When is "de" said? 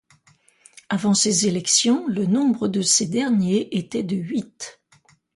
2.67-2.81, 4.01-4.15